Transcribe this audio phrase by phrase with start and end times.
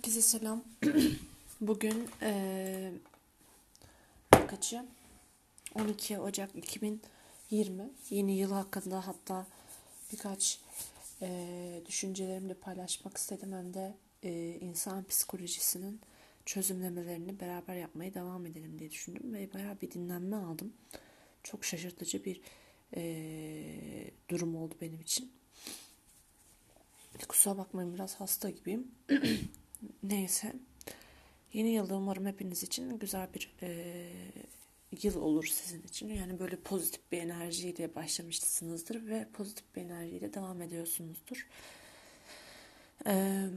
[0.00, 0.64] Herkese selam.
[1.60, 2.92] Bugün eee
[4.48, 4.84] kaçı?
[5.74, 7.90] 12 Ocak 2020.
[8.10, 9.46] Yeni yıl hakkında hatta
[10.12, 10.60] birkaç
[11.20, 13.52] eee düşüncelerimi de paylaşmak istedim.
[13.52, 16.00] Hem de eee, insan psikolojisinin
[16.46, 19.34] çözümlemelerini beraber yapmaya devam edelim diye düşündüm.
[19.34, 20.72] Ve bayağı bir dinlenme aldım.
[21.42, 22.40] Çok şaşırtıcı bir
[22.96, 25.32] eee, durum oldu benim için.
[27.28, 28.90] Kusura bakmayın biraz hasta gibiyim.
[30.02, 30.52] Neyse.
[31.52, 34.12] Yeni yılda umarım hepiniz için güzel bir eee,
[35.02, 36.08] yıl olur sizin için.
[36.08, 41.46] Yani böyle pozitif bir enerjiyle başlamışsınızdır ve pozitif bir enerjiyle devam ediyorsunuzdur.
[43.06, 43.48] Eee,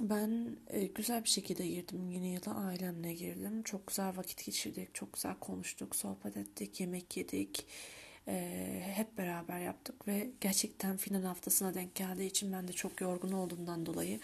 [0.00, 3.62] ben e, güzel bir şekilde girdim yeni yıla ailemle girdim.
[3.62, 7.66] Çok güzel vakit geçirdik, çok güzel konuştuk, sohbet ettik, yemek yedik.
[8.28, 13.32] Eee, hep beraber yaptık ve gerçekten final haftasına denk geldiği için ben de çok yorgun
[13.32, 14.20] olduğumdan dolayı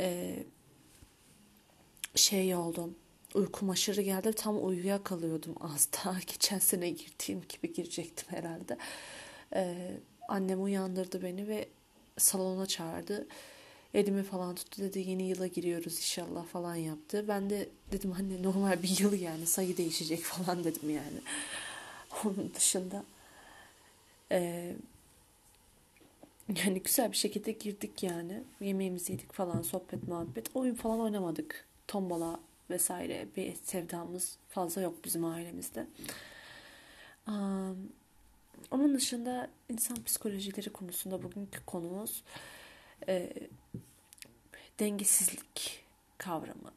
[0.00, 0.44] eee,
[2.14, 2.94] şey oldum.
[3.34, 4.32] Uykum aşırı geldi.
[4.32, 6.20] Tam uyuya kalıyordum az daha.
[6.20, 8.76] Geçen sene girdiğim gibi girecektim herhalde.
[9.54, 9.90] Ee,
[10.28, 11.68] annem uyandırdı beni ve
[12.18, 13.26] salona çağırdı.
[13.94, 17.24] Elimi falan tuttu dedi yeni yıla giriyoruz inşallah falan yaptı.
[17.28, 21.20] Ben de dedim anne normal bir yıl yani sayı değişecek falan dedim yani.
[22.24, 23.04] Onun dışında
[24.32, 24.72] e,
[26.56, 28.42] yani güzel bir şekilde girdik yani.
[28.60, 30.46] Yemeğimizi yedik falan, sohbet, muhabbet.
[30.54, 31.66] Oyun falan oynamadık.
[31.88, 35.86] Tombala vesaire bir sevdamız fazla yok bizim ailemizde.
[38.70, 42.22] Onun dışında insan psikolojileri konusunda bugünkü konumuz
[43.08, 43.32] e,
[44.80, 45.84] dengesizlik
[46.18, 46.72] kavramı.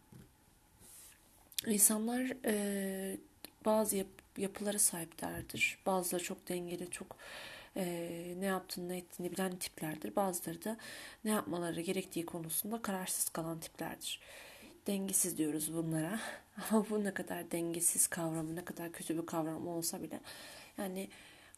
[1.68, 3.18] İnsanlar e,
[3.66, 4.08] bazı yap-
[4.38, 5.78] yapılara sahiplerdir.
[5.86, 7.18] Bazıları çok dengeli, çok e,
[8.40, 10.16] ne yaptığını ne ettiğini bilen tiplerdir.
[10.16, 10.78] Bazıları da
[11.26, 14.20] ne yapmaları gerektiği konusunda kararsız kalan tiplerdir.
[14.88, 16.20] Dengesiz diyoruz bunlara.
[16.72, 20.20] Ama bu ne kadar dengesiz kavramı, ne kadar kötü bir kavram olsa bile
[20.78, 21.10] yani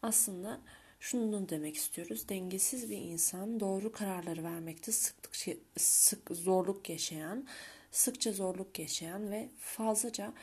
[0.01, 0.59] aslında
[0.99, 2.29] şunu demek istiyoruz.
[2.29, 7.47] Dengesiz bir insan doğru kararları vermekte sıklık, sık zorluk yaşayan,
[7.91, 10.33] sıkça zorluk yaşayan ve fazlaca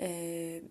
[0.00, 0.62] e,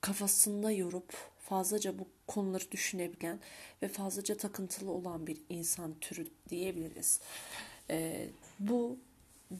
[0.00, 3.40] kafasında yorup fazlaca bu konuları düşünebilen
[3.82, 7.20] ve fazlaca takıntılı olan bir insan türü diyebiliriz.
[7.90, 8.98] Ee, bu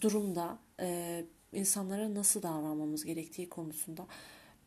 [0.01, 4.07] durumda e, insanlara nasıl davranmamız gerektiği konusunda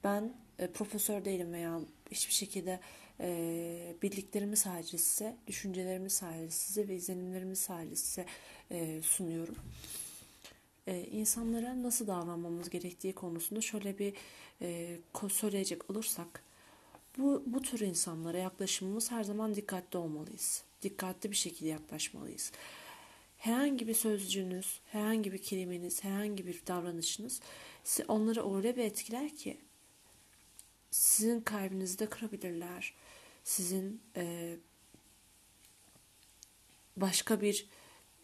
[0.03, 1.79] ben e, profesör değilim veya
[2.11, 2.79] hiçbir şekilde
[3.19, 8.25] e, bildiklerimi sadece size, düşüncelerimi sadece size ve izlenimlerimi sadece size
[8.71, 9.55] e, sunuyorum
[10.87, 14.13] e, insanlara nasıl davranmamız gerektiği konusunda şöyle bir
[14.61, 14.97] e,
[15.29, 16.43] söyleyecek olursak
[17.17, 20.63] bu, bu tür insanlara yaklaşımımız her zaman dikkatli olmalıyız.
[20.81, 22.51] Dikkatli bir şekilde yaklaşmalıyız.
[23.37, 27.41] Herhangi bir sözcüğünüz, herhangi bir kelimeniz, herhangi bir davranışınız
[28.07, 29.57] onları öyle bir etkiler ki
[30.91, 32.93] sizin kalbinizi de kırabilirler.
[33.43, 34.55] Sizin e,
[36.97, 37.67] başka bir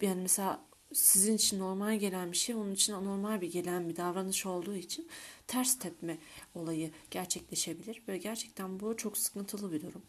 [0.02, 4.46] yani mesela sizin için normal gelen bir şey onun için anormal bir gelen bir davranış
[4.46, 5.08] olduğu için
[5.48, 6.18] ters tepme
[6.56, 8.02] olayı gerçekleşebilir.
[8.08, 10.02] Ve gerçekten bu çok sıkıntılı bir durum.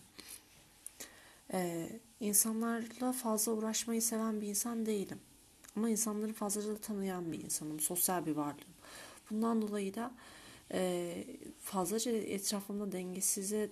[1.53, 1.89] Ee,
[2.21, 5.21] insanlarla fazla uğraşmayı seven bir insan değilim.
[5.77, 7.81] Ama insanları fazlaca tanıyan bir insanım.
[7.81, 8.73] Sosyal bir varlığım.
[9.31, 10.15] Bundan dolayı da
[10.73, 11.15] e,
[11.61, 13.71] fazlaca etrafımda dengesize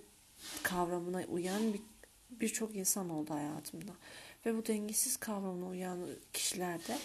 [0.63, 1.81] kavramına uyan bir
[2.29, 3.91] birçok insan oldu hayatımda.
[4.45, 6.97] Ve bu dengesiz kavramına uyan kişilerde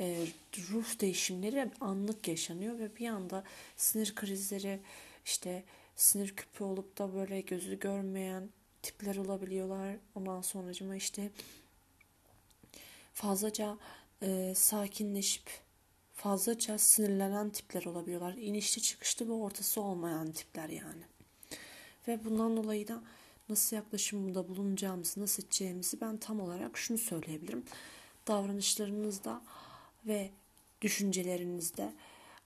[0.00, 0.26] e,
[0.70, 3.44] ruh değişimleri anlık yaşanıyor ve bir anda
[3.76, 4.80] sinir krizleri
[5.24, 5.64] işte
[5.96, 8.48] sinir küpü olup da böyle gözü görmeyen
[8.82, 9.96] tipler olabiliyorlar.
[10.14, 11.30] Ondan sonracıma işte
[13.14, 13.78] fazlaca
[14.22, 15.50] e, sakinleşip
[16.14, 18.34] fazlaca sinirlenen tipler olabiliyorlar.
[18.34, 21.02] İnişli çıkışlı ve ortası olmayan tipler yani.
[22.08, 23.02] Ve bundan dolayı da
[23.50, 27.64] nasıl yaklaşımda bulunacağımızı, nasıl edeceğimizi ben tam olarak şunu söyleyebilirim.
[28.28, 29.42] Davranışlarınızda
[30.06, 30.30] ve
[30.80, 31.92] düşüncelerinizde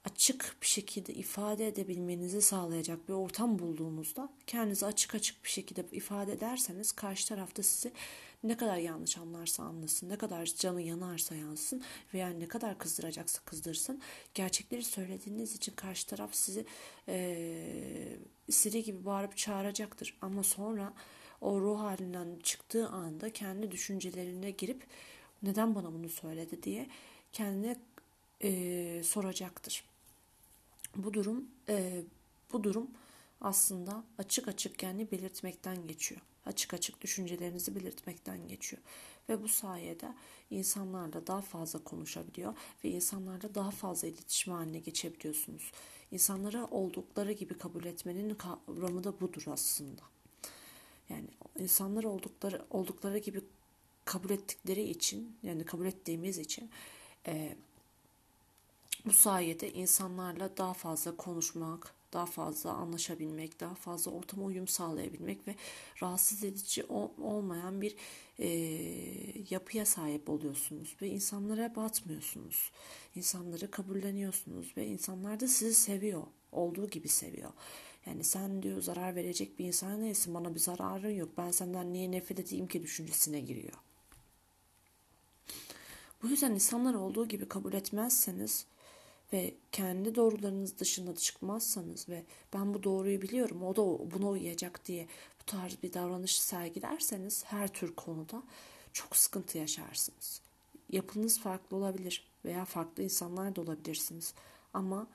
[0.05, 6.33] açık bir şekilde ifade edebilmenizi sağlayacak bir ortam bulduğunuzda kendinizi açık açık bir şekilde ifade
[6.33, 7.93] ederseniz karşı tarafta sizi
[8.45, 11.83] ne kadar yanlış anlarsa anlasın, ne kadar canı yanarsa yansın
[12.15, 14.01] veya ne kadar kızdıracaksa kızdırsın.
[14.35, 16.67] Gerçekleri söylediğiniz için karşı taraf sizi
[17.09, 18.19] e,
[18.49, 20.19] istediği gibi bağırıp çağıracaktır.
[20.21, 20.93] Ama sonra
[21.41, 24.87] o ruh halinden çıktığı anda kendi düşüncelerine girip
[25.43, 26.87] neden bana bunu söyledi diye
[27.33, 27.77] kendine
[28.43, 29.85] e, soracaktır.
[30.97, 32.03] Bu durum e,
[32.53, 32.91] bu durum
[33.41, 36.21] aslında açık açık kendi belirtmekten geçiyor.
[36.47, 38.83] Açık açık düşüncelerinizi belirtmekten geçiyor.
[39.29, 40.15] Ve bu sayede
[40.51, 45.73] insanlarla daha fazla konuşabiliyor ve insanlarla daha fazla iletişim haline geçebiliyorsunuz.
[46.11, 50.03] İnsanları oldukları gibi kabul etmenin kavramı da budur aslında.
[51.09, 53.41] Yani insanlar oldukları oldukları gibi
[54.05, 56.71] kabul ettikleri için yani kabul ettiğimiz için
[57.27, 57.57] e,
[59.07, 65.55] bu sayede insanlarla daha fazla konuşmak, daha fazla anlaşabilmek, daha fazla ortama uyum sağlayabilmek ve
[66.03, 66.85] rahatsız edici
[67.19, 67.97] olmayan bir
[68.39, 68.49] e,
[69.51, 72.71] yapıya sahip oluyorsunuz ve insanlara batmıyorsunuz.
[73.15, 76.23] İnsanları kabulleniyorsunuz ve insanlar da sizi seviyor,
[76.53, 77.53] olduğu gibi seviyor.
[78.07, 82.11] Yani sen diyor zarar verecek bir insan değilsin, bana bir zararın yok, ben senden niye
[82.11, 83.75] nefret edeyim ki düşüncesine giriyor.
[86.23, 88.67] Bu yüzden insanlar olduğu gibi kabul etmezseniz
[89.35, 95.07] ve kendi doğrularınız dışında çıkmazsanız ve ben bu doğruyu biliyorum o da buna uyacak diye
[95.41, 98.43] bu tarz bir davranış sergilerseniz her tür konuda
[98.93, 100.41] çok sıkıntı yaşarsınız.
[100.91, 104.35] Yapınız farklı olabilir veya farklı insanlar da olabilirsiniz
[104.75, 105.07] ama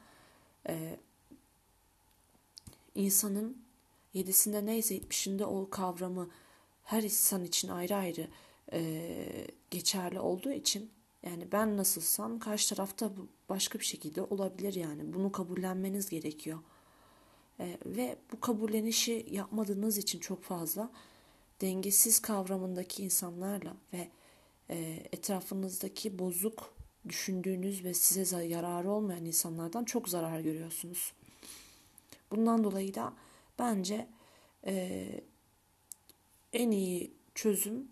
[0.68, 0.98] e,
[2.96, 3.58] insanın
[4.14, 6.30] yedisinde neyse yetmişinde o kavramı
[6.84, 8.28] her insan için ayrı ayrı
[8.74, 10.92] e, geçerli olduğu için
[11.24, 13.12] yani ben nasılsam karşı tarafta
[13.50, 15.14] başka bir şekilde olabilir yani.
[15.14, 16.60] Bunu kabullenmeniz gerekiyor.
[17.60, 20.92] Ee, ve bu kabullenişi yapmadığınız için çok fazla
[21.62, 24.10] dengesiz kavramındaki insanlarla ve
[24.70, 26.74] e, etrafınızdaki bozuk
[27.08, 31.14] düşündüğünüz ve size yararı olmayan insanlardan çok zarar görüyorsunuz.
[32.32, 33.14] Bundan dolayı da
[33.60, 34.08] bence
[34.66, 35.06] e,
[36.54, 37.88] en iyi çözüm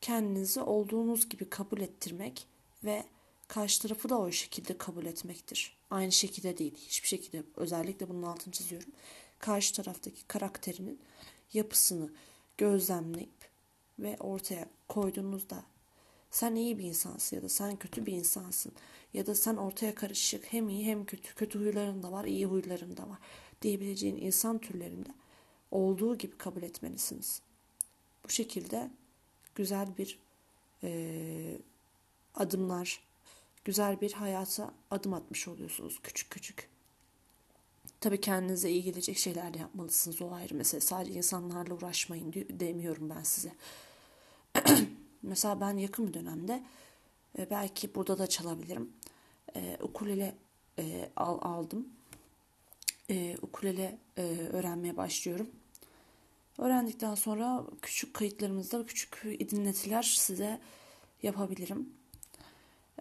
[0.00, 2.46] kendinizi olduğunuz gibi kabul ettirmek
[2.84, 3.04] ve
[3.48, 5.76] karşı tarafı da o şekilde kabul etmektir.
[5.90, 6.74] Aynı şekilde değil.
[6.76, 8.92] Hiçbir şekilde özellikle bunun altını çiziyorum.
[9.38, 11.00] Karşı taraftaki karakterinin
[11.52, 12.10] yapısını
[12.58, 13.50] gözlemleyip
[13.98, 15.64] ve ortaya koyduğunuzda
[16.30, 18.72] sen iyi bir insansın ya da sen kötü bir insansın
[19.14, 22.96] ya da sen ortaya karışık hem iyi hem kötü kötü huyların da var iyi huyların
[22.96, 23.18] da var
[23.62, 25.08] diyebileceğin insan türlerinde
[25.70, 27.42] olduğu gibi kabul etmelisiniz.
[28.24, 28.90] Bu şekilde
[29.54, 30.18] güzel bir
[30.82, 31.58] e,
[32.34, 33.00] adımlar,
[33.64, 36.72] güzel bir hayata adım atmış oluyorsunuz küçük küçük.
[38.00, 40.22] Tabii kendinize iyi gelecek şeyler de yapmalısınız.
[40.22, 40.80] O ayrı mesele.
[40.80, 43.52] Sadece insanlarla uğraşmayın demiyorum ben size.
[45.22, 46.62] Mesela ben yakın bir dönemde
[47.38, 48.92] e, belki burada da çalabilirim.
[49.56, 50.34] E, ukulele
[50.78, 51.88] e, al, aldım.
[53.10, 55.50] E, ukulele e, öğrenmeye başlıyorum.
[56.58, 60.60] Öğrendikten sonra küçük kayıtlarımızda küçük dinletiler size
[61.22, 61.88] yapabilirim.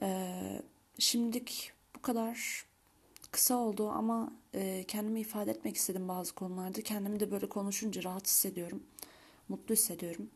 [0.01, 0.61] Ee,
[0.99, 2.65] şimdilik bu kadar
[3.31, 6.81] kısa oldu ama e, kendimi ifade etmek istedim bazı konularda.
[6.81, 8.83] Kendimi de böyle konuşunca rahat hissediyorum.
[9.49, 10.29] Mutlu hissediyorum.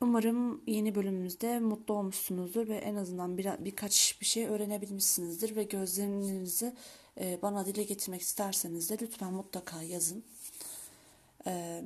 [0.00, 6.74] Umarım yeni bölümümüzde mutlu olmuşsunuzdur ve en azından bir, birkaç bir şey öğrenebilmişsinizdir ve gözlerinizi
[7.20, 10.24] e, bana dile getirmek isterseniz de lütfen mutlaka yazın.
[11.46, 11.82] E,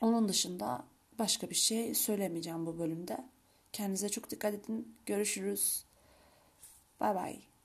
[0.00, 0.84] onun dışında
[1.18, 3.18] başka bir şey söylemeyeceğim bu bölümde.
[3.76, 4.96] Kendinize çok dikkat edin.
[5.06, 5.84] Görüşürüz.
[7.00, 7.55] Bay bay.